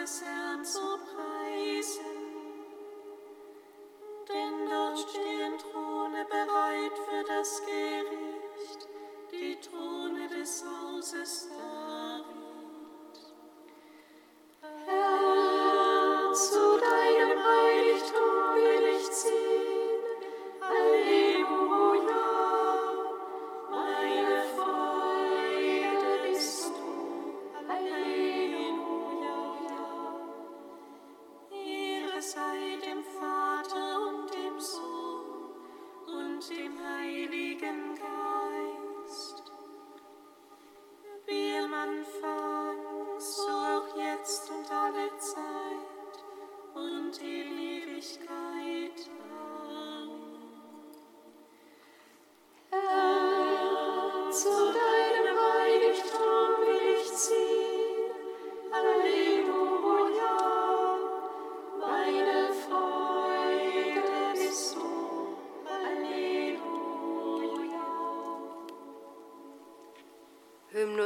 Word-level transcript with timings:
deines 0.00 0.22
Herrn 0.22 0.64
zu 0.64 0.80
preisen. 0.80 2.19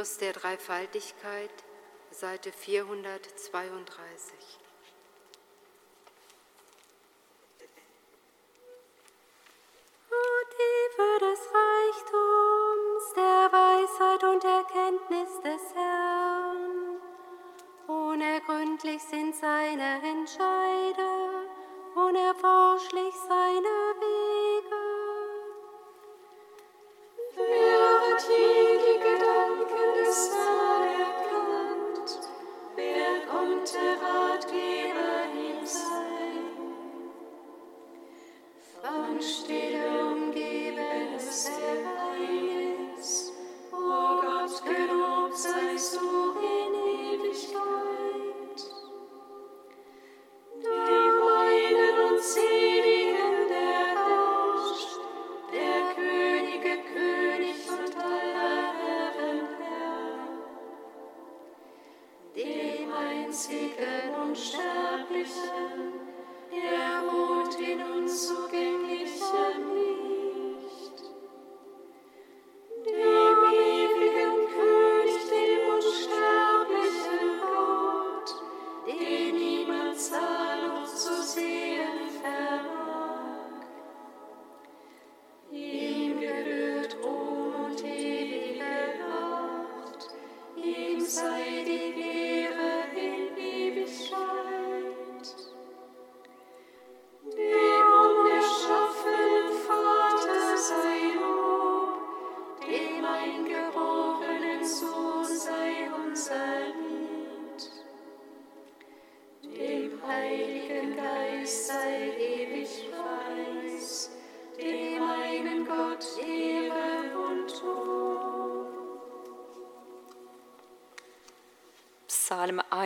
Christus 0.05 0.19
der 0.19 0.33
Dreifaltigkeit, 0.33 1.49
Seite 2.11 2.51
432. 2.51 4.64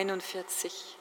41. 0.06 0.99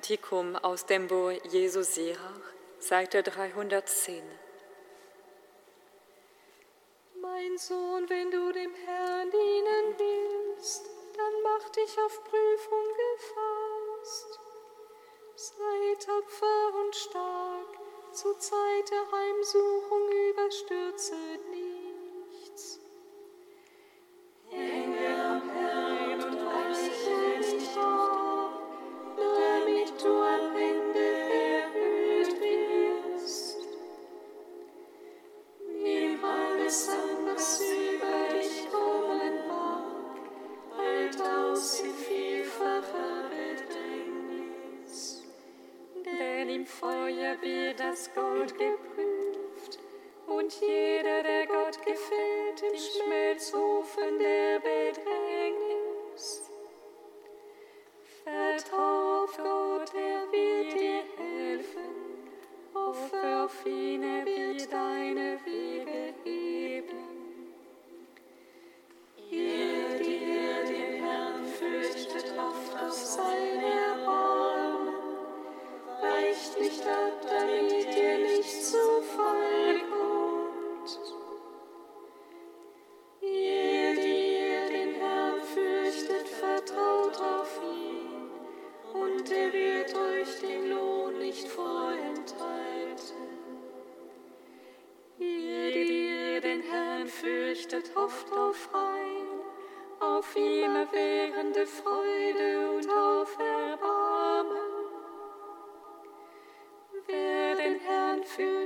Kantikum 0.00 0.56
aus 0.56 0.86
dem 0.86 1.08
Buch 1.08 1.32
Jesu 1.50 1.82
Sirach, 1.82 2.40
Seite 2.78 3.22
310. 3.22 4.22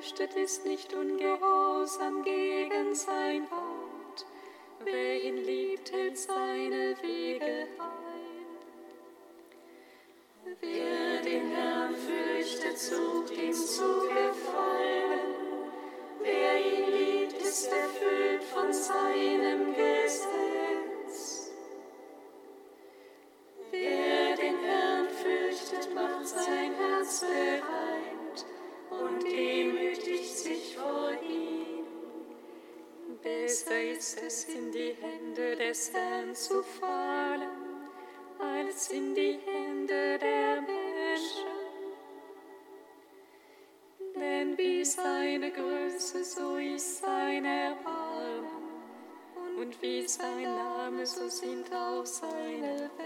geflüchtet 0.04 0.36
ist 0.36 0.66
nicht 0.66 0.92
ungehorsam 0.92 2.22
gegen 2.24 2.94
sein 2.94 3.50
Wort. 3.50 4.26
Wer 4.84 5.24
ihn 5.24 5.38
liebt, 5.38 5.92
hält 5.92 6.18
seine 6.18 6.94
Wege 7.00 7.66
auf. 7.78 7.83
zu 36.34 36.62
fallen, 36.62 37.48
als 38.38 38.90
in 38.90 39.14
die 39.14 39.38
Hände 39.44 40.18
der 40.18 40.60
Menschen. 40.62 41.54
Denn 44.16 44.58
wie 44.58 44.84
seine 44.84 45.50
Größe, 45.50 46.24
so 46.24 46.56
ist 46.56 46.98
sein 46.98 47.44
Erbarmen, 47.44 48.64
und 49.60 49.80
wie 49.80 50.06
sein 50.06 50.42
Name, 50.42 51.06
so 51.06 51.28
sind 51.28 51.72
auch 51.72 52.04
seine 52.04 52.90
Welt. 52.96 53.03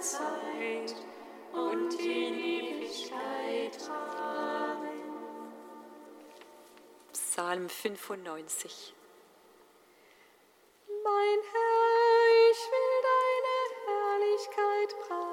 Zeit 0.00 0.94
und 1.52 1.94
in 1.94 2.34
Ewigkeit. 2.34 3.78
Psalm 7.12 7.68
95 7.68 8.94
Mein 11.04 11.38
Herr, 11.52 12.50
ich 12.50 12.62
will 12.72 12.96
deine 13.12 13.54
Herrlichkeit 13.86 14.90
preisen. 15.06 15.25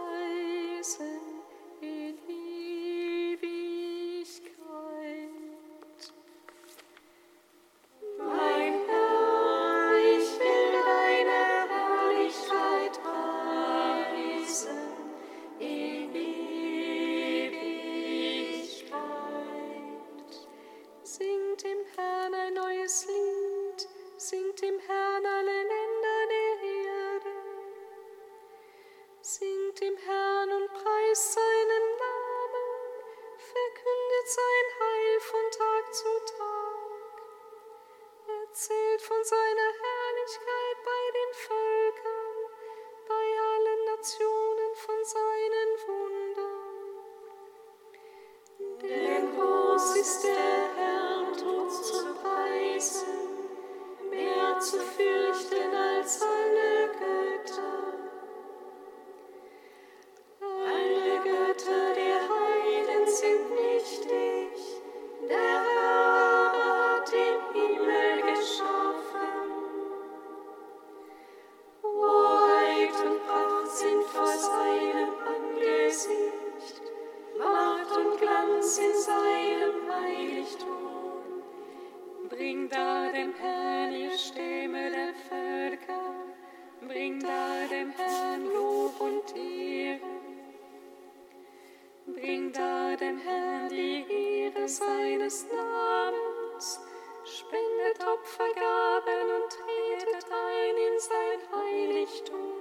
Dem 93.00 93.18
Herrn 93.18 93.70
die 93.70 94.06
Ehre 94.08 94.68
seines 94.68 95.48
Namens. 95.52 96.80
Spendet 97.26 98.08
Opfergaben 98.08 99.32
und 99.36 99.50
tretet 99.50 100.32
ein 100.32 100.78
in 100.78 101.00
sein 101.00 101.40
Heiligtum. 101.52 102.54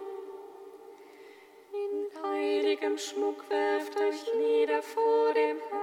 In 1.73 2.23
heiligem 2.23 2.97
Schmuck 2.97 3.45
werft 3.51 3.95
euch 3.99 4.35
nieder 4.35 4.81
vor 4.81 5.35
dem 5.35 5.59
Herrn. 5.69 5.82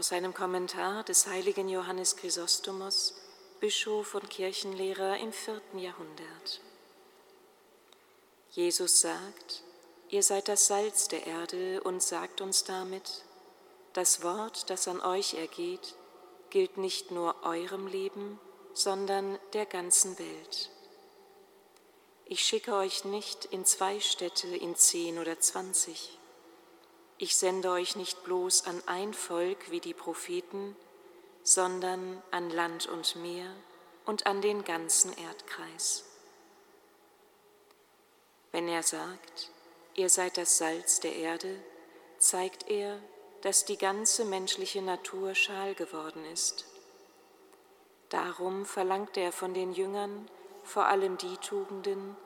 Aus 0.00 0.12
einem 0.12 0.32
Kommentar 0.32 1.04
des 1.04 1.26
heiligen 1.26 1.68
Johannes 1.68 2.16
Chrysostomos, 2.16 3.16
Bischof 3.60 4.14
und 4.14 4.30
Kirchenlehrer 4.30 5.18
im 5.18 5.30
vierten 5.30 5.78
Jahrhundert. 5.78 6.62
Jesus 8.52 9.02
sagt, 9.02 9.62
ihr 10.08 10.22
seid 10.22 10.48
das 10.48 10.68
Salz 10.68 11.08
der 11.08 11.26
Erde 11.26 11.82
und 11.82 12.02
sagt 12.02 12.40
uns 12.40 12.64
damit, 12.64 13.24
das 13.92 14.22
Wort, 14.22 14.70
das 14.70 14.88
an 14.88 15.02
euch 15.02 15.34
ergeht, 15.34 15.94
gilt 16.48 16.78
nicht 16.78 17.10
nur 17.10 17.36
eurem 17.42 17.86
Leben, 17.86 18.40
sondern 18.72 19.38
der 19.52 19.66
ganzen 19.66 20.18
Welt. 20.18 20.70
Ich 22.24 22.40
schicke 22.40 22.74
euch 22.74 23.04
nicht 23.04 23.44
in 23.44 23.66
zwei 23.66 24.00
Städte, 24.00 24.48
in 24.48 24.76
zehn 24.76 25.18
oder 25.18 25.38
zwanzig. 25.40 26.18
Ich 27.22 27.36
sende 27.36 27.68
euch 27.68 27.96
nicht 27.96 28.24
bloß 28.24 28.64
an 28.64 28.82
ein 28.86 29.12
Volk 29.12 29.70
wie 29.70 29.80
die 29.80 29.92
Propheten, 29.92 30.74
sondern 31.42 32.22
an 32.30 32.48
Land 32.48 32.86
und 32.86 33.14
Meer 33.16 33.54
und 34.06 34.24
an 34.24 34.40
den 34.40 34.64
ganzen 34.64 35.12
Erdkreis. 35.12 36.06
Wenn 38.52 38.68
er 38.68 38.82
sagt, 38.82 39.50
ihr 39.96 40.08
seid 40.08 40.38
das 40.38 40.56
Salz 40.56 41.00
der 41.00 41.14
Erde, 41.14 41.62
zeigt 42.16 42.70
er, 42.70 42.98
dass 43.42 43.66
die 43.66 43.76
ganze 43.76 44.24
menschliche 44.24 44.80
Natur 44.80 45.34
schal 45.34 45.74
geworden 45.74 46.24
ist. 46.32 46.64
Darum 48.08 48.64
verlangt 48.64 49.18
er 49.18 49.32
von 49.32 49.52
den 49.52 49.74
Jüngern 49.74 50.30
vor 50.64 50.86
allem 50.86 51.18
die 51.18 51.36
Tugenden, 51.36 52.16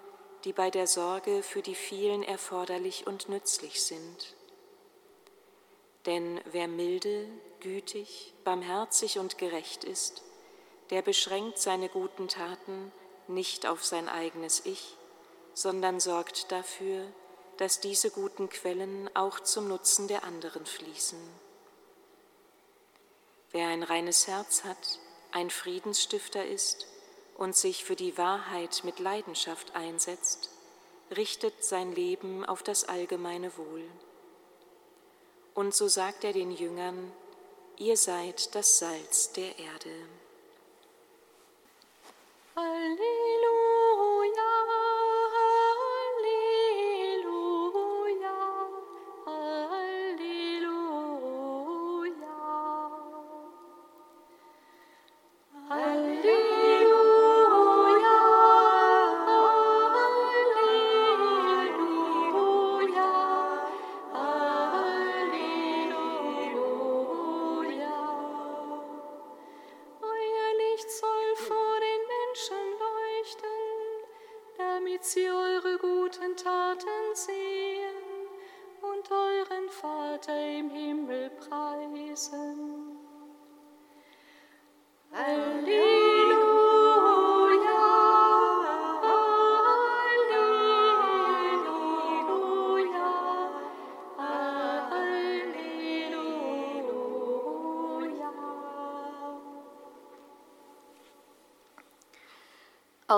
die 0.44 0.52
bei 0.52 0.70
der 0.70 0.86
Sorge 0.86 1.42
für 1.42 1.62
die 1.62 1.74
vielen 1.74 2.22
erforderlich 2.22 3.08
und 3.08 3.28
nützlich 3.28 3.82
sind. 3.82 4.36
Denn 6.06 6.40
wer 6.44 6.68
milde, 6.68 7.26
gütig, 7.60 8.34
barmherzig 8.44 9.18
und 9.18 9.38
gerecht 9.38 9.84
ist, 9.84 10.22
der 10.90 11.02
beschränkt 11.02 11.58
seine 11.58 11.88
guten 11.88 12.28
Taten 12.28 12.92
nicht 13.26 13.66
auf 13.66 13.84
sein 13.84 14.08
eigenes 14.08 14.66
Ich, 14.66 14.96
sondern 15.54 16.00
sorgt 16.00 16.52
dafür, 16.52 17.06
dass 17.56 17.80
diese 17.80 18.10
guten 18.10 18.48
Quellen 18.48 19.08
auch 19.14 19.40
zum 19.40 19.68
Nutzen 19.68 20.08
der 20.08 20.24
anderen 20.24 20.66
fließen. 20.66 21.18
Wer 23.52 23.68
ein 23.68 23.84
reines 23.84 24.26
Herz 24.26 24.64
hat, 24.64 24.98
ein 25.30 25.48
Friedensstifter 25.48 26.44
ist 26.44 26.86
und 27.36 27.56
sich 27.56 27.84
für 27.84 27.96
die 27.96 28.18
Wahrheit 28.18 28.82
mit 28.84 28.98
Leidenschaft 28.98 29.74
einsetzt, 29.74 30.50
richtet 31.16 31.64
sein 31.64 31.94
Leben 31.94 32.44
auf 32.44 32.62
das 32.62 32.84
allgemeine 32.84 33.56
Wohl. 33.56 33.84
Und 35.54 35.74
so 35.74 35.88
sagt 35.88 36.24
er 36.24 36.32
den 36.32 36.50
Jüngern, 36.50 37.12
ihr 37.78 37.96
seid 37.96 38.54
das 38.54 38.78
Salz 38.78 39.32
der 39.32 39.58
Erde. 39.58 40.08
Halleluja. 42.56 43.63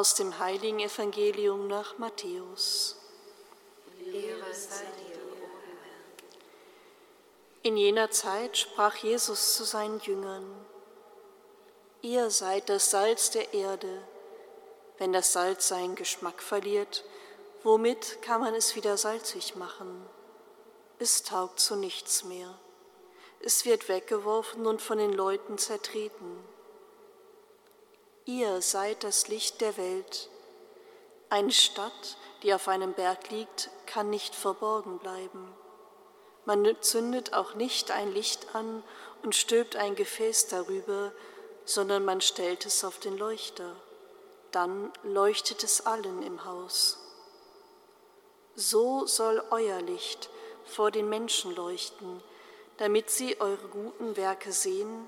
Aus 0.07 0.15
dem 0.15 0.39
heiligen 0.39 0.79
Evangelium 0.79 1.67
nach 1.67 1.99
Matthäus. 1.99 2.95
In 7.65 7.77
jener 7.77 8.13
Zeit 8.13 8.57
sprach 8.57 8.95
Jesus 8.99 9.57
zu 9.57 9.65
seinen 9.65 9.99
Jüngern, 9.99 10.65
Ihr 12.03 12.31
seid 12.31 12.69
das 12.69 12.93
Salz 12.93 13.33
der 13.33 13.53
Erde. 13.53 14.01
Wenn 14.99 15.13
das 15.13 15.33
Salz 15.33 15.67
seinen 15.67 15.97
Geschmack 15.97 16.41
verliert, 16.41 17.03
womit 17.65 18.23
kann 18.23 18.41
man 18.41 18.55
es 18.55 18.77
wieder 18.77 18.97
salzig 18.97 19.57
machen? 19.57 20.09
Es 21.01 21.25
taugt 21.25 21.59
zu 21.59 21.75
nichts 21.75 22.23
mehr. 22.23 22.57
Es 23.41 23.65
wird 23.65 23.89
weggeworfen 23.89 24.69
und 24.69 24.81
von 24.81 24.99
den 24.99 25.13
Leuten 25.13 25.59
zertreten. 25.59 26.56
Ihr 28.29 28.61
seid 28.61 29.05
das 29.05 29.29
Licht 29.29 29.61
der 29.61 29.77
Welt. 29.77 30.29
Eine 31.31 31.53
Stadt, 31.53 32.17
die 32.43 32.53
auf 32.53 32.67
einem 32.67 32.93
Berg 32.93 33.31
liegt, 33.31 33.71
kann 33.87 34.11
nicht 34.11 34.35
verborgen 34.35 34.99
bleiben. 34.99 35.55
Man 36.45 36.77
zündet 36.81 37.35
auch 37.35 37.55
nicht 37.55 37.93
ein 37.93 38.13
Licht 38.13 38.53
an 38.57 38.83
und 39.23 39.37
stülpt 39.37 39.77
ein 39.77 39.95
Gefäß 39.95 40.49
darüber, 40.49 41.13
sondern 41.65 42.05
man 42.05 42.21
stellt 42.21 42.67
es 42.67 42.83
auf 42.83 42.99
den 42.99 43.17
Leuchter. 43.17 43.77
Dann 44.51 44.93
leuchtet 45.05 45.63
es 45.63 45.87
allen 45.87 46.25
im 46.25 46.45
Haus. 46.45 46.99
So 48.57 49.07
soll 49.07 49.41
euer 49.53 49.81
Licht 49.83 50.31
vor 50.65 50.91
den 50.91 51.09
Menschen 51.09 51.55
leuchten, 51.55 52.21
damit 52.79 53.09
sie 53.09 53.41
eure 53.41 53.69
guten 53.69 54.17
Werke 54.17 54.51
sehen 54.51 55.07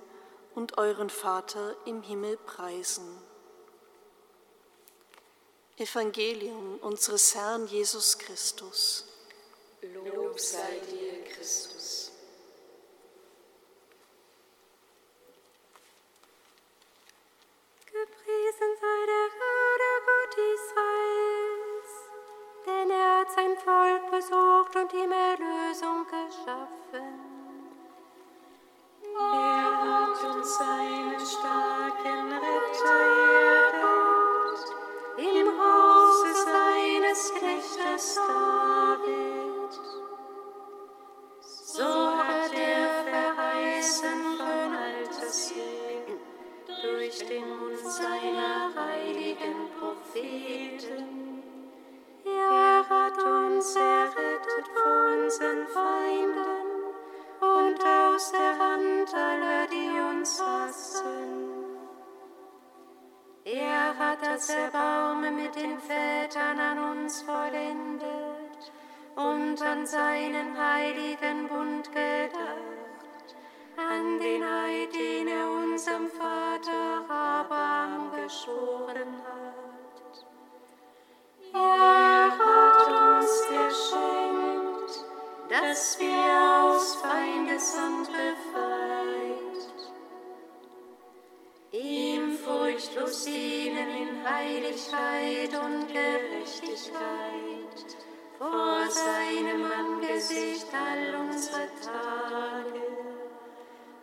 und 0.59 0.77
euren 0.77 1.09
Vater 1.09 1.77
im 1.85 2.03
Himmel 2.03 2.37
preisen. 2.37 3.07
Evangelium 5.77 6.79
unseres 6.81 7.33
Herrn 7.37 7.69
Jesus 7.69 8.19
Christus. 8.19 9.07
Lob 9.83 10.41
sei 10.41 10.81
dir, 10.91 11.23
Christus. 11.33 12.11
Gepriesen 17.87 18.73
sei 18.81 19.01
der 19.13 19.29
Herr, 19.39 19.73
der 19.85 19.99
Gott 20.09 20.35
Israels, 20.57 21.91
denn 22.67 22.91
er 22.91 23.21
hat 23.21 23.31
sein 23.31 23.57
Volk 23.59 24.11
besucht 24.11 24.75
und 24.75 24.93
ihm 24.93 25.13
Erlösung 25.13 25.28
Gerechtigkeit 94.79 95.51
und 95.65 95.89
Gerechtigkeit 95.89 96.99
vor 98.39 98.87
seinem 98.89 99.65
Angesicht 99.65 100.69
all 100.73 101.21
unsere 101.21 101.67
Tage. 101.83 102.83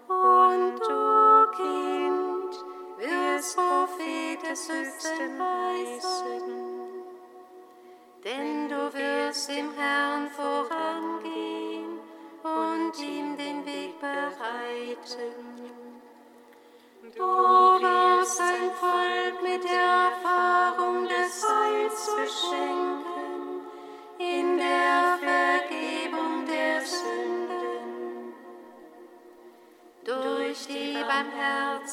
Und 0.10 0.80
du, 0.80 1.48
Kind, 1.56 2.54
wirst 2.98 3.56
Prophet 3.56 4.52
des 4.52 4.70
Höchsten 4.70 5.40
heißen, 5.40 6.44
denn 8.26 8.70
du 8.70 8.94
wirst 8.94 9.50
im 9.50 9.72
Herrn 9.76 9.95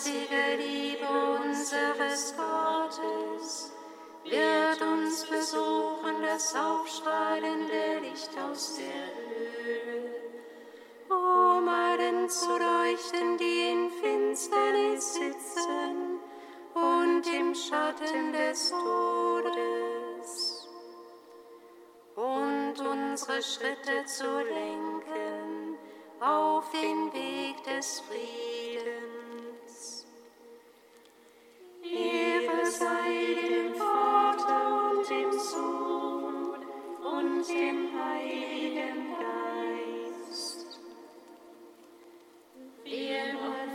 barmherzige 0.03 0.57
Liebe 0.59 1.07
unseres 1.45 2.35
Gottes 2.37 3.73
wird 4.25 4.83
uns 4.83 5.25
besuchen, 5.25 6.23
das 6.23 6.55
aufstrahlende 6.55 8.01
Licht 8.01 8.31
aus 8.39 8.77
der 8.77 8.87
Höhle, 9.57 10.11
um 11.09 11.69
allen 11.69 12.29
zu 12.29 12.51
leuchten, 12.51 13.37
die 13.39 13.71
in 13.71 13.91
Finsternis 13.91 15.15
sitzen 15.15 16.21
und 16.75 17.23
im 17.27 17.55
Schatten 17.55 18.33
des 18.33 18.71
Todes, 18.71 20.69
und 22.17 22.75
unsere 22.79 23.43
Schritte 23.43 24.05
zu 24.07 24.25
lenken 24.25 25.79
auf 26.21 26.71
den 26.71 27.13
Weg 27.13 27.63
des 27.65 28.01
Friedens. 28.01 28.52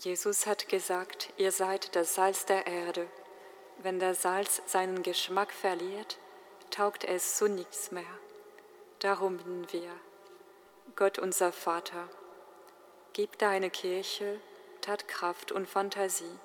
Jesus 0.00 0.46
hat 0.46 0.68
gesagt, 0.68 1.32
ihr 1.38 1.50
seid 1.50 1.96
das 1.96 2.14
Salz 2.14 2.46
der 2.46 2.68
Erde. 2.68 3.08
Wenn 3.82 3.98
das 3.98 4.22
Salz 4.22 4.62
seinen 4.66 5.02
Geschmack 5.02 5.52
verliert, 5.52 6.18
taugt 6.70 7.02
es 7.02 7.36
zu 7.36 7.48
nichts 7.48 7.90
mehr. 7.90 8.04
Darum 9.00 9.38
bitten 9.38 9.66
wir, 9.72 9.90
Gott 10.94 11.18
unser 11.18 11.50
Vater, 11.50 12.08
gib 13.12 13.38
deine 13.38 13.70
Kirche 13.70 14.38
Tatkraft 14.82 15.50
und 15.50 15.68
Fantasie, 15.68 16.38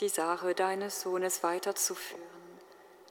die 0.00 0.08
Sache 0.08 0.56
deines 0.56 1.00
Sohnes 1.00 1.44
weiterzuführen, 1.44 2.22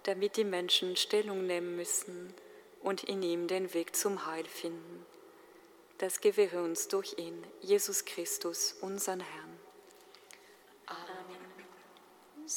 damit 0.04 0.36
die 0.36 0.44
Menschen 0.44 0.98
Stellung 0.98 1.48
nehmen 1.48 1.78
müssen 1.78 2.34
und 2.82 3.06
in 3.06 3.24
ihm 3.24 3.48
den 3.48 3.74
Weg 3.74 3.96
zum 3.96 4.26
Heil 4.26 4.46
finden. 4.46 5.06
Das 5.98 6.20
gewähre 6.20 6.62
uns 6.62 6.90
durch 6.90 7.18
ihn, 7.18 7.48
Jesus 7.62 8.04
Christus, 8.04 8.76
unseren 8.82 9.22
Herrn. 9.22 9.47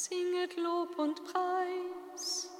singet 0.01 0.57
Lob 0.57 0.97
und 0.97 1.23
Preis. 1.25 2.50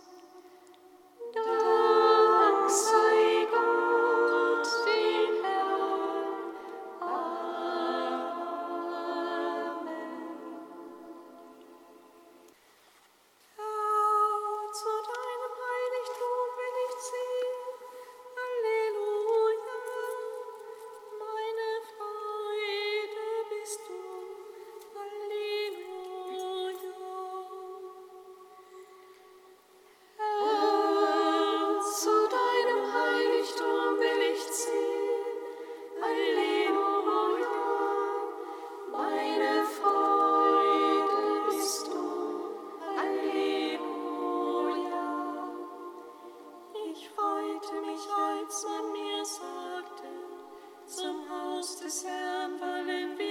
Ich 47.01 47.09
freute 47.09 47.81
mich, 47.81 48.05
als 48.15 48.63
man 48.63 48.91
mir 48.91 49.25
sagte, 49.25 50.07
zum 50.85 51.27
Haus 51.31 51.79
des 51.79 52.05
Herrn 52.05 52.59
wollen 52.59 53.17
wir. 53.17 53.30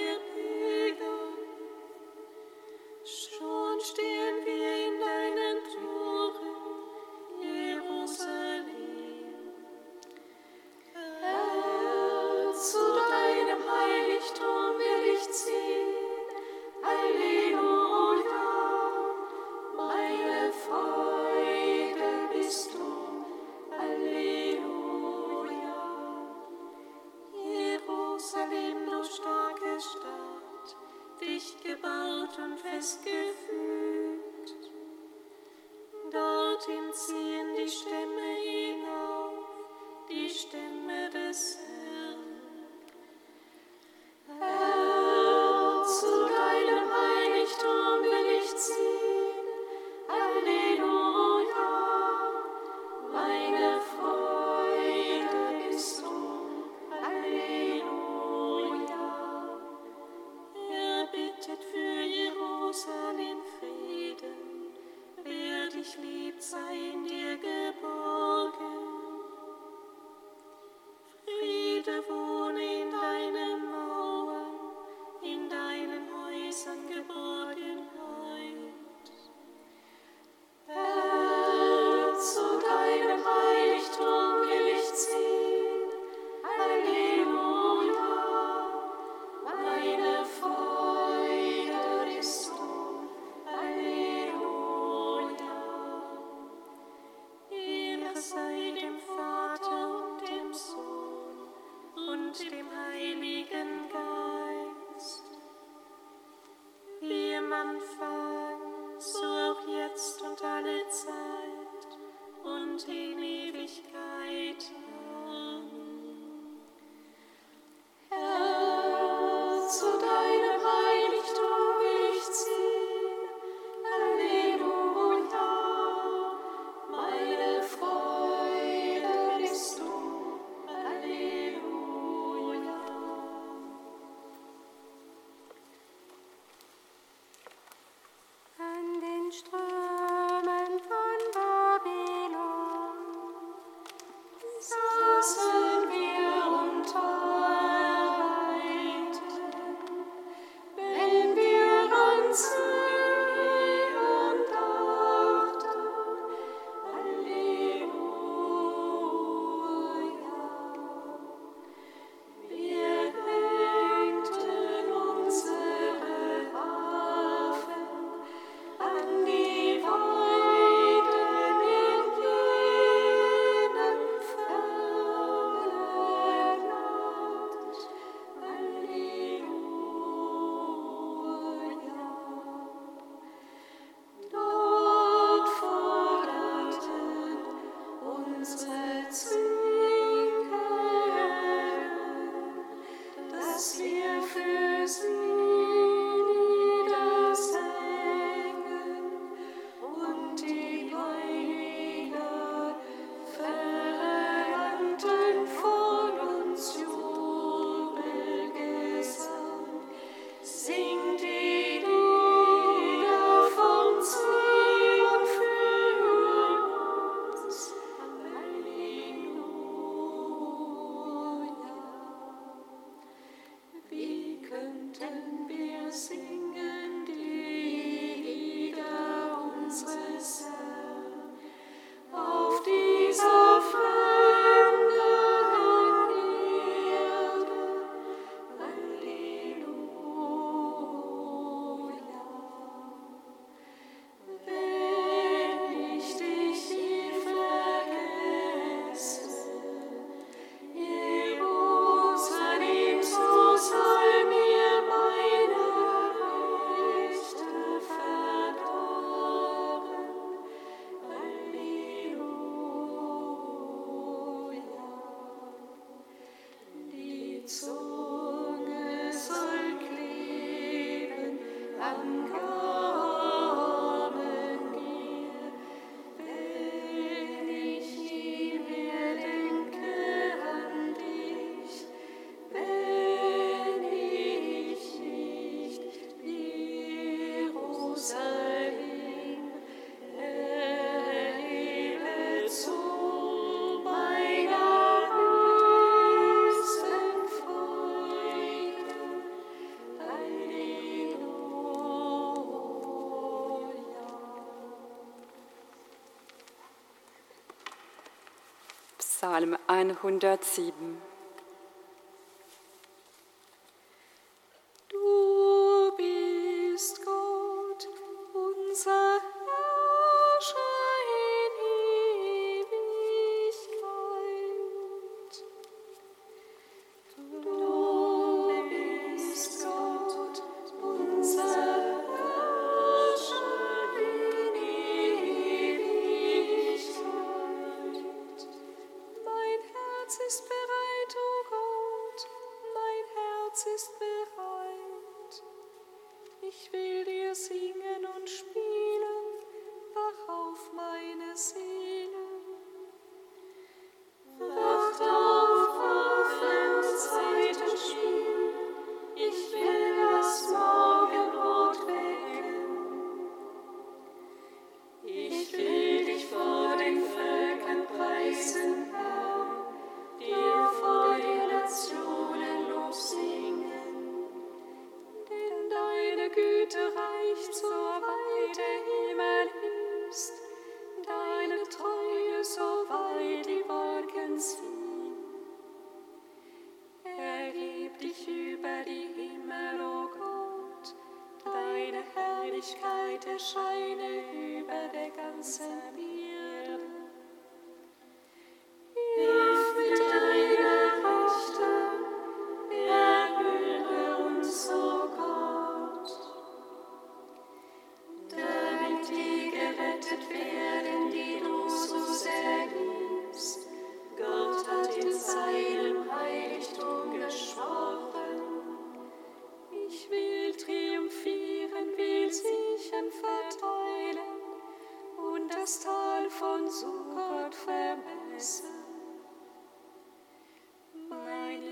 Psalm 309.40 309.56
107. 309.66 311.09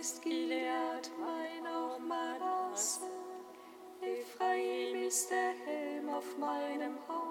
ist 0.09 0.23
Gilead 0.23 1.11
mein 1.21 1.67
auch 1.67 1.99
Manasse, 1.99 3.03
Ephraim 4.01 5.07
ist 5.07 5.31
der 5.31 5.53
Helm 5.67 6.09
auf 6.09 6.39
meinem 6.39 6.97
Haupt. 7.07 7.28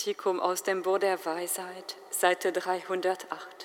Kantikum 0.00 0.40
aus 0.40 0.62
dem 0.62 0.80
Buch 0.80 0.98
der 0.98 1.22
Weisheit, 1.26 1.94
Seite 2.10 2.52
308. 2.52 3.59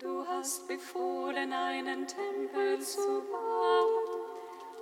Du 0.00 0.26
hast 0.26 0.66
befohlen, 0.66 1.52
einen 1.52 2.04
Tempel 2.04 2.80
zu 2.80 3.22
bauen 3.30 4.08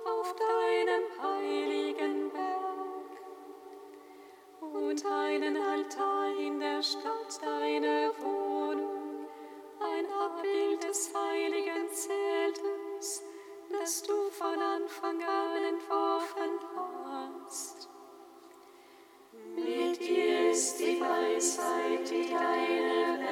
auf 0.05 0.35
deinem 0.35 1.03
heiligen 1.21 2.31
Berg 2.31 3.21
und 4.59 5.05
einen 5.05 5.57
Altar 5.57 6.35
in 6.39 6.59
der 6.59 6.81
Stadt 6.81 7.39
deiner 7.43 8.09
Wohnung, 8.23 9.27
ein 9.79 10.11
Abbild 10.11 10.83
des 10.83 11.13
heiligen 11.13 11.89
Zeltes, 11.91 13.21
das 13.69 14.01
du 14.01 14.29
von 14.31 14.59
Anfang 14.59 15.21
an 15.21 15.63
entworfen 15.75 16.59
hast. 17.05 17.87
Mit 19.55 19.99
dir 19.99 20.49
ist 20.49 20.79
die 20.79 20.99
Weisheit, 20.99 22.09
die 22.09 22.31
deine 22.31 23.19
Welt 23.19 23.22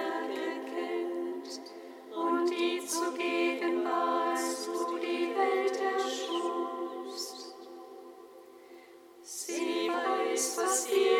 zugegen 3.12 3.84
war, 3.84 4.36
du 4.88 4.97
die 4.97 5.36
Welt 5.36 5.80
erschufst. 5.93 7.55
Sie 9.22 9.89
weiß, 9.89 10.57
was 10.57 10.88
dir 10.88 11.11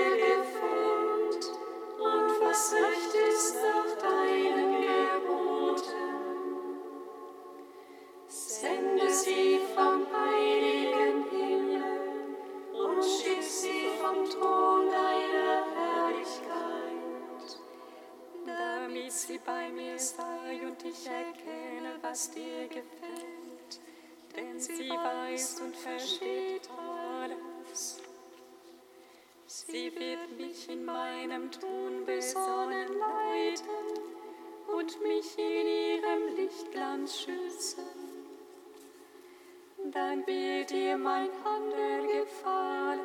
dir 40.92 40.98
mein 40.98 41.30
Handel 41.44 42.22
gefallen. 42.22 43.00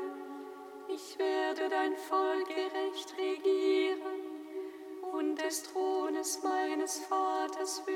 Ich 0.88 1.18
werde 1.18 1.68
dein 1.68 1.94
Volk 1.96 2.48
gerecht 2.48 3.14
regieren 3.16 4.22
und 5.12 5.36
des 5.36 5.62
Thrones 5.62 6.40
meines 6.42 6.98
Vaters 6.98 7.82
will 7.86 7.95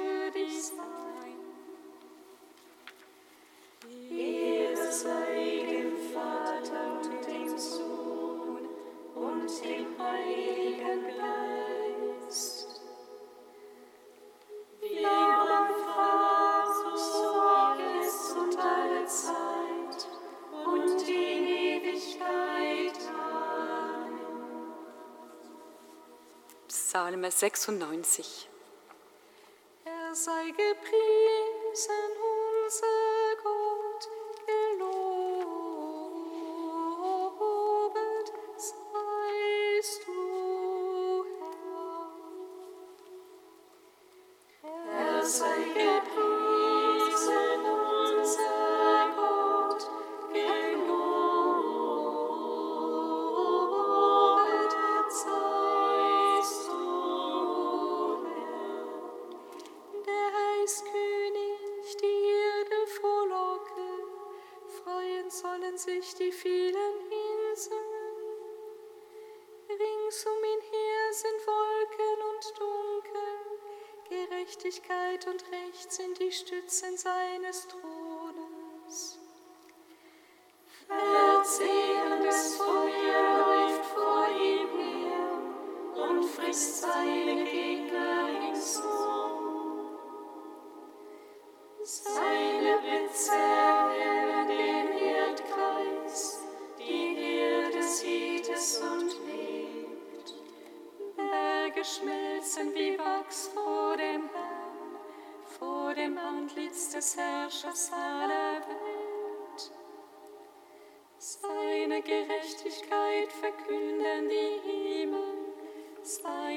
Psalm 27.11 27.25
96. 27.29 28.49
Er 29.85 30.15
sei 30.15 30.51
gepriesen. 30.51 31.40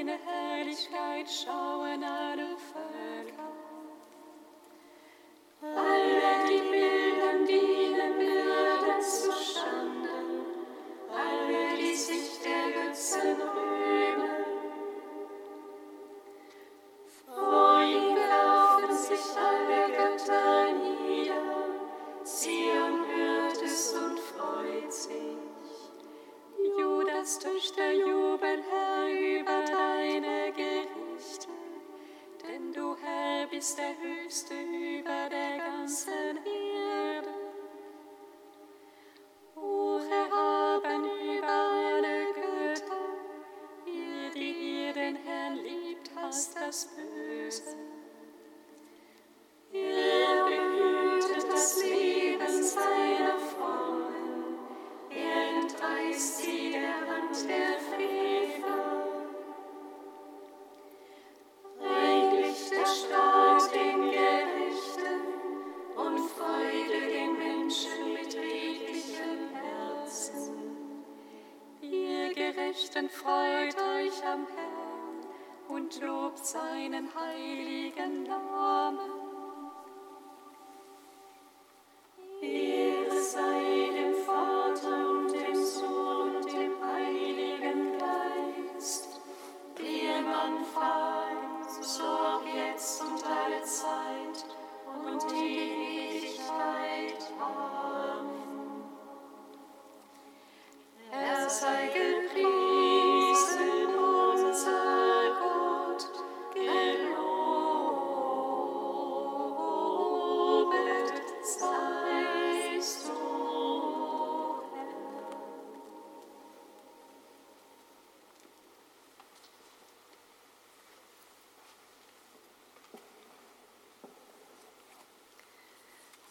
deine 0.05 0.17
Herrlichkeit 0.25 1.29
schauen 1.29 2.03
an. 2.03 2.22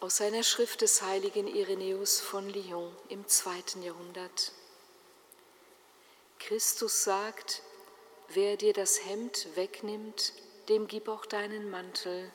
Aus 0.02 0.20
einer 0.20 0.42
Schrift 0.42 0.80
des 0.80 1.00
heiligen 1.02 1.46
Irenäus 1.46 2.18
von 2.20 2.48
Lyon 2.48 2.92
im 3.08 3.28
zweiten 3.28 3.84
Jahrhundert. 3.84 4.50
Christus 6.40 7.04
sagt, 7.04 7.62
wer 8.26 8.56
dir 8.56 8.72
das 8.72 9.06
Hemd 9.06 9.46
wegnimmt, 9.54 10.32
dem 10.68 10.88
gib 10.88 11.08
auch 11.08 11.24
deinen 11.24 11.70
Mantel. 11.70 12.32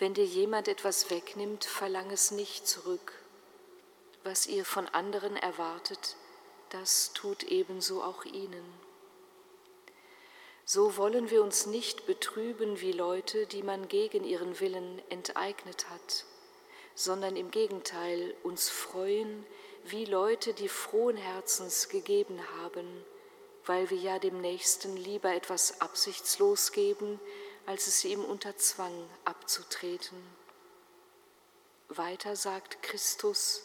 Wenn 0.00 0.14
dir 0.14 0.24
jemand 0.24 0.66
etwas 0.66 1.08
wegnimmt, 1.08 1.64
verlang 1.64 2.10
es 2.10 2.32
nicht 2.32 2.66
zurück. 2.66 3.12
Was 4.24 4.48
ihr 4.48 4.64
von 4.64 4.88
anderen 4.88 5.36
erwartet, 5.36 6.16
das 6.70 7.12
tut 7.12 7.44
ebenso 7.44 8.02
auch 8.02 8.24
ihnen. 8.24 8.64
So 10.64 10.96
wollen 10.96 11.30
wir 11.30 11.44
uns 11.44 11.66
nicht 11.66 12.06
betrüben 12.06 12.80
wie 12.80 12.90
Leute, 12.90 13.46
die 13.46 13.62
man 13.62 13.86
gegen 13.86 14.24
ihren 14.24 14.58
Willen 14.58 15.00
enteignet 15.10 15.88
hat, 15.90 16.24
sondern 16.96 17.36
im 17.36 17.50
Gegenteil 17.50 18.34
uns 18.42 18.70
freuen 18.70 19.46
wie 19.84 20.06
Leute, 20.06 20.54
die 20.54 20.68
frohen 20.68 21.18
Herzens 21.18 21.88
gegeben 21.88 22.40
haben, 22.58 23.04
weil 23.66 23.88
wir 23.90 23.98
ja 23.98 24.18
dem 24.18 24.40
Nächsten 24.40 24.96
lieber 24.96 25.32
etwas 25.32 25.80
absichtslos 25.80 26.72
geben, 26.72 27.20
als 27.66 27.86
es 27.86 28.04
ihm 28.04 28.24
unter 28.24 28.56
Zwang 28.56 29.08
abzutreten. 29.24 30.16
Weiter 31.88 32.34
sagt 32.34 32.82
Christus, 32.82 33.62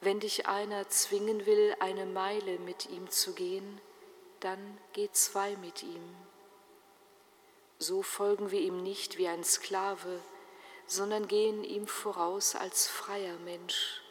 wenn 0.00 0.20
dich 0.20 0.46
einer 0.46 0.88
zwingen 0.90 1.46
will, 1.46 1.74
eine 1.78 2.04
Meile 2.04 2.58
mit 2.58 2.90
ihm 2.90 3.08
zu 3.10 3.32
gehen, 3.32 3.80
dann 4.40 4.78
geh 4.92 5.08
zwei 5.12 5.56
mit 5.56 5.82
ihm. 5.82 6.16
So 7.78 8.02
folgen 8.02 8.50
wir 8.50 8.60
ihm 8.60 8.82
nicht 8.82 9.18
wie 9.18 9.28
ein 9.28 9.44
Sklave, 9.44 10.20
sondern 10.86 11.28
gehen 11.28 11.64
ihm 11.64 11.86
voraus 11.86 12.54
als 12.54 12.86
freier 12.86 13.36
Mensch. 13.38 14.02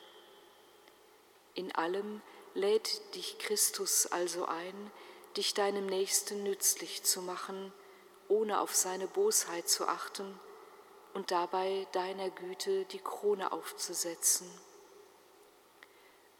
In 1.55 1.74
allem 1.76 2.21
lädt 2.53 3.15
dich 3.15 3.38
Christus 3.39 4.07
also 4.07 4.45
ein, 4.45 4.91
dich 5.38 5.53
deinem 5.53 5.86
Nächsten 5.86 6.43
nützlich 6.43 7.03
zu 7.03 7.21
machen, 7.21 7.71
ohne 8.28 8.59
auf 8.59 8.76
seine 8.76 9.07
Bosheit 9.07 9.69
zu 9.69 9.88
achten 9.88 10.39
und 11.13 11.32
dabei 11.32 11.88
deiner 11.91 12.30
Güte 12.30 12.86
die 12.86 12.99
Krone 12.99 13.51
aufzusetzen. 13.51 14.49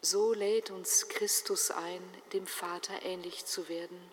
So 0.02 0.34
lädt 0.34 0.72
uns 0.72 1.08
Christus 1.08 1.72
ein, 1.72 2.02
dem 2.34 2.46
Vater 2.46 3.04
ähnlich 3.04 3.46
zu 3.46 3.70
werden. 3.70 4.12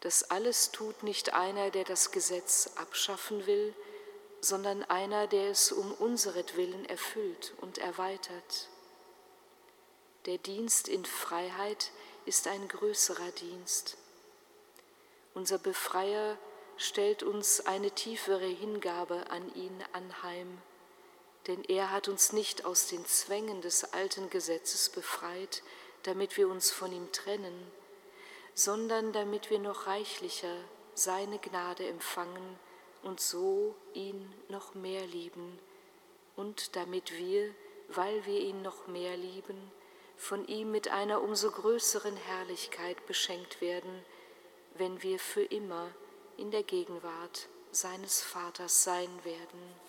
Das 0.00 0.30
alles 0.30 0.70
tut 0.72 1.02
nicht 1.02 1.34
einer, 1.34 1.70
der 1.70 1.84
das 1.84 2.10
Gesetz 2.10 2.70
abschaffen 2.76 3.46
will, 3.46 3.74
sondern 4.42 4.84
einer, 4.84 5.26
der 5.26 5.50
es 5.50 5.72
um 5.72 5.90
unseretwillen 5.94 6.84
erfüllt 6.84 7.54
und 7.62 7.78
erweitert. 7.78 8.68
Der 10.26 10.36
Dienst 10.36 10.88
in 10.88 11.06
Freiheit 11.06 11.90
ist 12.26 12.46
ein 12.46 12.68
größerer 12.68 13.30
Dienst. 13.30 13.96
Unser 15.32 15.56
Befreier 15.56 16.36
stellt 16.76 17.22
uns 17.22 17.64
eine 17.64 17.90
tiefere 17.92 18.46
Hingabe 18.46 19.30
an 19.30 19.54
ihn 19.54 19.82
anheim 19.94 20.60
denn 21.46 21.64
er 21.64 21.90
hat 21.90 22.08
uns 22.08 22.32
nicht 22.32 22.64
aus 22.64 22.86
den 22.86 23.04
Zwängen 23.04 23.60
des 23.62 23.92
alten 23.92 24.30
Gesetzes 24.30 24.88
befreit, 24.88 25.62
damit 26.04 26.36
wir 26.36 26.48
uns 26.48 26.70
von 26.70 26.92
ihm 26.92 27.10
trennen, 27.12 27.70
sondern 28.54 29.12
damit 29.12 29.50
wir 29.50 29.58
noch 29.58 29.86
reichlicher 29.86 30.54
seine 30.94 31.38
Gnade 31.38 31.86
empfangen 31.88 32.58
und 33.02 33.20
so 33.20 33.74
ihn 33.94 34.32
noch 34.48 34.74
mehr 34.74 35.06
lieben, 35.06 35.58
und 36.36 36.76
damit 36.76 37.16
wir, 37.18 37.54
weil 37.88 38.24
wir 38.24 38.40
ihn 38.40 38.62
noch 38.62 38.86
mehr 38.86 39.16
lieben, 39.16 39.70
von 40.16 40.46
ihm 40.46 40.70
mit 40.70 40.88
einer 40.88 41.20
umso 41.20 41.50
größeren 41.50 42.16
Herrlichkeit 42.16 43.06
beschenkt 43.06 43.60
werden, 43.60 44.04
wenn 44.74 45.02
wir 45.02 45.18
für 45.18 45.42
immer 45.42 45.90
in 46.36 46.50
der 46.50 46.62
Gegenwart 46.62 47.48
seines 47.70 48.22
Vaters 48.22 48.84
sein 48.84 49.10
werden. 49.24 49.81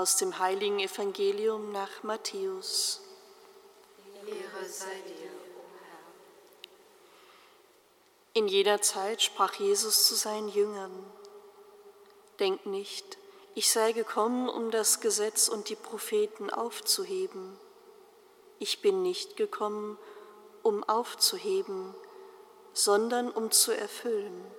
Aus 0.00 0.16
dem 0.16 0.38
heiligen 0.38 0.80
Evangelium 0.80 1.72
nach 1.72 2.02
Matthäus. 2.04 3.02
Ehre 4.26 4.66
sei 4.66 4.86
dir, 5.06 5.30
o 5.58 5.60
Herr. 5.78 5.98
In 8.32 8.48
jener 8.48 8.80
Zeit 8.80 9.20
sprach 9.20 9.56
Jesus 9.56 10.06
zu 10.06 10.14
seinen 10.14 10.48
Jüngern, 10.48 10.90
Denkt 12.38 12.64
nicht, 12.64 13.18
ich 13.54 13.70
sei 13.70 13.92
gekommen, 13.92 14.48
um 14.48 14.70
das 14.70 15.00
Gesetz 15.00 15.48
und 15.48 15.68
die 15.68 15.76
Propheten 15.76 16.48
aufzuheben. 16.48 17.60
Ich 18.58 18.80
bin 18.80 19.02
nicht 19.02 19.36
gekommen, 19.36 19.98
um 20.62 20.82
aufzuheben, 20.82 21.94
sondern 22.72 23.30
um 23.30 23.50
zu 23.50 23.76
erfüllen. 23.76 24.50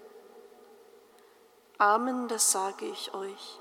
Amen, 1.79 2.27
das 2.27 2.51
sage 2.51 2.85
ich 2.85 3.15
euch. 3.15 3.59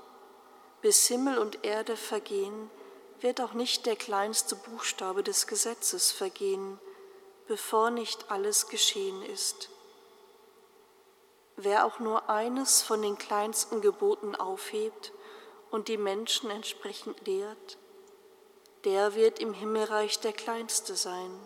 Bis 0.81 1.07
Himmel 1.07 1.37
und 1.37 1.63
Erde 1.63 1.95
vergehen, 1.95 2.71
wird 3.19 3.39
auch 3.39 3.53
nicht 3.53 3.85
der 3.85 3.95
kleinste 3.95 4.55
Buchstabe 4.55 5.23
des 5.23 5.45
Gesetzes 5.45 6.11
vergehen, 6.11 6.79
bevor 7.47 7.91
nicht 7.91 8.31
alles 8.31 8.67
geschehen 8.67 9.21
ist. 9.23 9.69
Wer 11.55 11.85
auch 11.85 11.99
nur 11.99 12.29
eines 12.29 12.81
von 12.81 13.01
den 13.03 13.17
kleinsten 13.17 13.81
Geboten 13.81 14.35
aufhebt 14.35 15.11
und 15.69 15.87
die 15.87 15.97
Menschen 15.97 16.49
entsprechend 16.49 17.27
lehrt, 17.27 17.77
der 18.83 19.13
wird 19.13 19.39
im 19.39 19.53
Himmelreich 19.53 20.19
der 20.19 20.33
Kleinste 20.33 20.95
sein. 20.95 21.39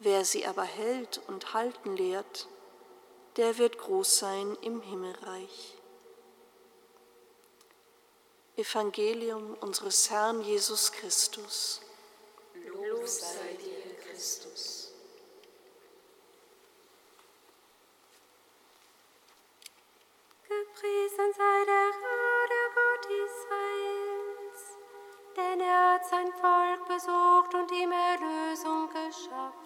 Wer 0.00 0.24
sie 0.24 0.44
aber 0.44 0.64
hält 0.64 1.20
und 1.28 1.54
halten 1.54 1.96
lehrt, 1.96 2.48
der 3.36 3.58
wird 3.58 3.78
groß 3.78 4.18
sein 4.18 4.58
im 4.62 4.80
Himmelreich. 4.80 5.78
Evangelium 8.56 9.56
unseres 9.60 10.08
Herrn 10.10 10.40
Jesus 10.40 10.92
Christus. 10.92 11.80
Lob 12.54 13.04
sei 13.04 13.56
dir, 13.58 13.96
Christus. 13.96 14.92
Gepriesen 20.46 21.32
sei 21.36 21.64
der 21.66 21.90
Herr, 22.00 22.46
der 22.54 22.68
Gott 22.78 23.04
Israels, 23.26 24.62
denn 25.36 25.60
er 25.60 25.94
hat 25.94 26.06
sein 26.06 26.32
Volk 26.32 26.86
besucht 26.86 27.54
und 27.54 27.72
ihm 27.72 27.90
Erlösung 27.90 28.88
geschaffen. 28.88 29.64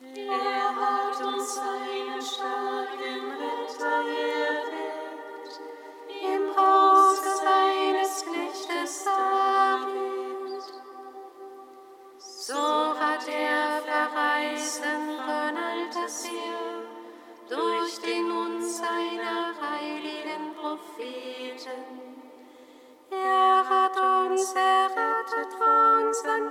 Er 0.00 0.76
hat 0.76 1.22
uns 1.22 1.58
einen 1.58 2.22
starken 2.22 3.32
Retter 3.32 3.59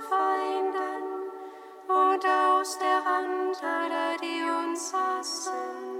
Feinden 0.00 1.04
und 1.88 2.26
aus 2.26 2.78
der 2.78 3.04
Hand 3.04 3.62
aller, 3.62 4.16
die 4.18 4.42
uns 4.42 4.92
hassen. 4.92 5.99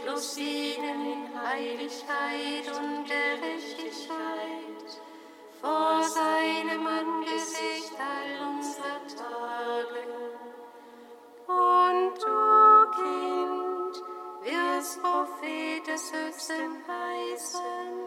furchtlos 0.00 0.34
dienen 0.34 1.06
in 1.06 1.40
Heiligkeit 1.40 2.66
und 2.68 3.04
Gerechtigkeit, 3.06 5.00
vor 5.60 6.02
seinem 6.02 6.86
Angesicht 6.86 7.92
all 7.98 8.48
unserer 8.48 9.00
Tage. 9.06 10.02
Und 11.46 12.14
du, 12.22 12.90
Kind, 12.96 13.94
wirst 14.44 15.02
Prophet 15.02 15.86
des 15.86 16.12
Höchsten 16.12 16.84
heißen 16.88 18.00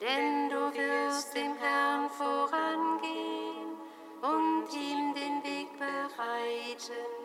denn 0.00 0.50
du 0.50 0.56
wirst 0.74 1.34
dem 1.34 1.56
Herrn 1.56 2.10
vorangehen 2.10 3.78
und 4.20 4.66
ihm 4.74 5.14
den 5.14 5.42
Weg 5.44 5.68
bereiten. 5.78 7.24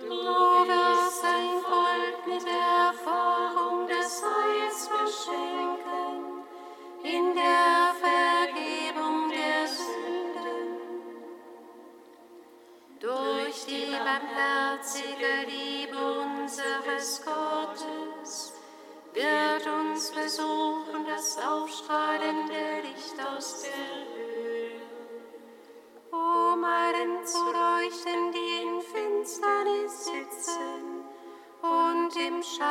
Du 0.00 0.08
wirst 0.08 0.97
ein 1.24 1.60
Volk 1.62 2.26
mit 2.26 2.44
der 2.46 2.88
Erfahrung 2.88 3.86
des 3.86 4.22
Heils 4.22 4.88
beschenken, 4.88 6.44
in 7.02 7.34
der 7.34 7.94
Vergebung 8.04 9.30
der 9.30 9.66
Sünden. 9.66 10.68
Durch 13.00 13.66
die 13.66 13.92
barmherzige 13.92 15.07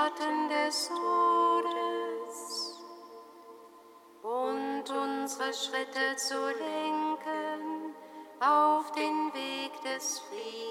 Schatten 0.07 0.47
des 0.47 0.87
Todes, 0.87 2.37
und 4.23 4.83
unsere 4.89 5.53
Schritte 5.53 6.15
zu 6.15 6.47
lenken 6.47 7.93
auf 8.39 8.89
den 8.93 9.33
Weg 9.33 9.73
des 9.81 10.19
Friedens. 10.19 10.66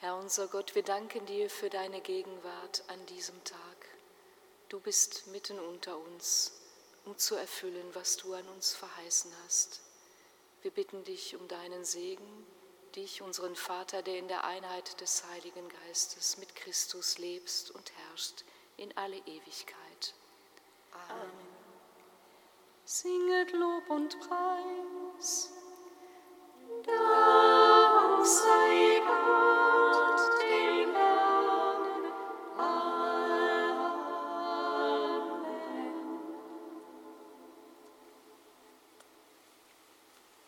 Herr 0.00 0.16
unser 0.16 0.48
Gott, 0.48 0.74
wir 0.74 0.82
danken 0.82 1.26
dir 1.26 1.50
für 1.50 1.68
deine 1.68 2.00
Gegenwart 2.00 2.84
an 2.86 3.04
diesem 3.04 3.44
Tag. 3.44 3.58
Du 4.70 4.80
bist 4.80 5.26
mitten 5.26 5.58
unter 5.58 5.98
uns, 5.98 6.52
um 7.04 7.18
zu 7.18 7.34
erfüllen, 7.34 7.86
was 7.92 8.16
du 8.16 8.32
an 8.32 8.48
uns 8.48 8.72
verheißen 8.72 9.30
hast. 9.44 9.82
Wir 10.62 10.70
bitten 10.70 11.04
dich 11.04 11.36
um 11.36 11.46
deinen 11.48 11.84
Segen, 11.84 12.46
dich, 12.96 13.20
unseren 13.20 13.54
Vater, 13.54 14.00
der 14.00 14.18
in 14.18 14.28
der 14.28 14.44
Einheit 14.44 14.98
des 15.02 15.22
Heiligen 15.32 15.68
Geistes 15.68 16.38
mit 16.38 16.56
Christus 16.56 17.18
lebst 17.18 17.70
und 17.70 17.92
herrscht 17.92 18.44
in 18.78 18.96
alle 18.96 19.18
Ewigkeit. 19.18 20.14
Amen. 21.10 21.30
Singet 22.86 23.52
Lob 23.52 23.90
und 23.90 24.18
Preis. 24.20 25.52